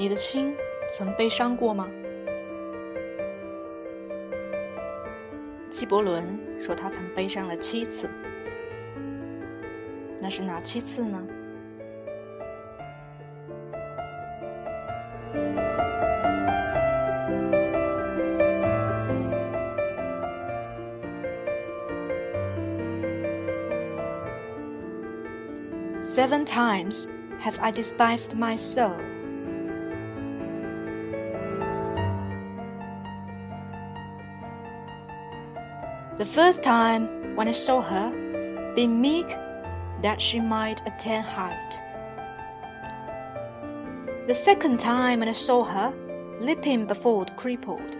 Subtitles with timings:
[0.00, 0.54] 你的心
[0.88, 1.88] 曾悲伤过吗？
[5.68, 8.08] 纪伯伦说他曾悲伤了七次，
[10.20, 11.22] 那是哪七次呢？
[26.00, 27.08] Seven times
[27.42, 28.96] have I despised my soul.
[36.17, 38.11] The first time when I saw her,
[38.75, 39.27] be meek
[40.01, 41.81] that she might attain height.
[44.27, 45.93] The second time when I saw her,
[46.39, 47.95] leaping before the crippled.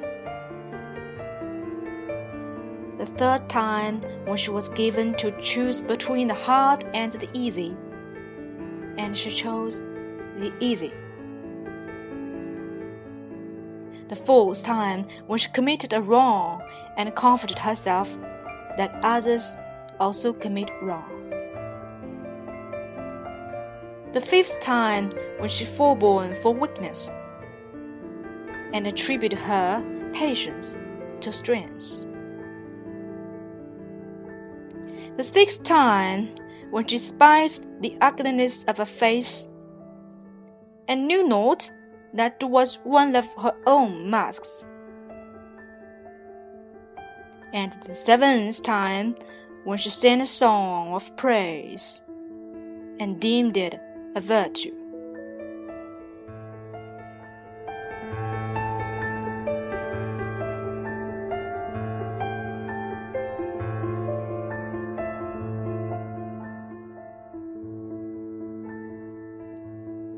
[2.98, 7.76] The third time when she was given to choose between the hard and the easy,
[8.98, 9.80] and she chose
[10.38, 10.92] the easy.
[14.12, 16.62] The fourth time when she committed a wrong
[16.98, 18.14] and comforted herself
[18.76, 19.56] that others
[20.02, 21.30] also commit wrong.
[24.12, 27.10] The fifth time when she forborne for weakness
[28.74, 30.76] and attributed her patience
[31.22, 32.04] to strength.
[35.16, 36.36] The sixth time
[36.70, 39.48] when she despised the ugliness of her face
[40.90, 41.72] and knew not
[42.15, 44.67] that was one of her own masks.
[47.53, 49.15] And the seventh time
[49.65, 52.01] when she sang a song of praise
[52.99, 53.81] and deemed it
[54.15, 54.73] a virtue.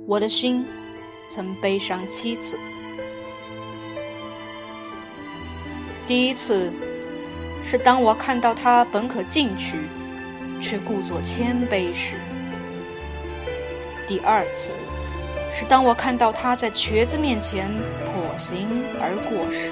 [0.09, 0.67] 我的心
[1.34, 2.60] 曾悲伤七次。
[6.06, 6.72] 第一次
[7.64, 9.78] 是当我看到他本可进取，
[10.62, 12.18] 却故作谦卑时；
[14.06, 14.72] 第二次
[15.52, 17.68] 是当我看到他在瘸子面前
[18.06, 18.68] 跛行
[19.00, 19.72] 而过时；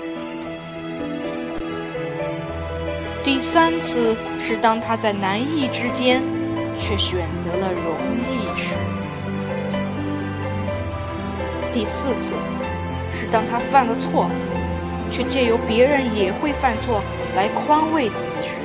[3.24, 6.24] 第三次是当他在难易之间，
[6.80, 8.48] 却选择了容易
[11.74, 12.36] 第四次，
[13.14, 14.30] 是当他犯了错，
[15.10, 17.02] 却借由别人也会犯错
[17.34, 18.60] 来宽慰自己时；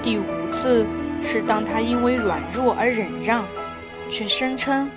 [0.00, 0.86] 第五次，
[1.20, 3.44] 是当他因为软弱而忍让，
[4.08, 4.88] 却声称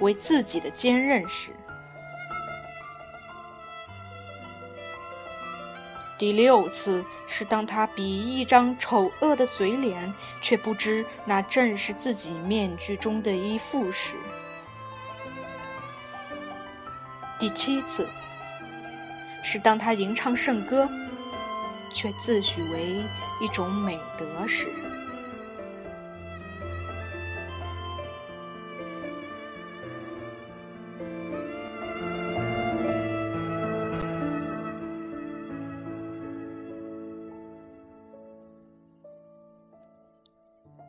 [0.00, 1.50] 为自己的坚韧时；
[6.16, 14.16] 第六次，是当他比一张丑恶的嘴脸，却不知那正是自己面具中的一副时。
[17.38, 18.08] 第七次，
[19.42, 20.88] 是当他吟唱圣歌，
[21.92, 23.02] 却自诩为
[23.42, 24.68] 一种美德时。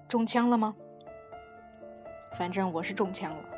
[0.08, 0.74] 中枪了吗？
[2.38, 3.57] 反正我是中枪了。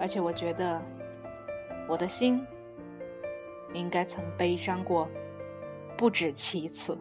[0.00, 0.80] 而且我觉得，
[1.86, 2.44] 我的心
[3.74, 5.06] 应该曾悲伤过
[5.96, 6.98] 不止七次。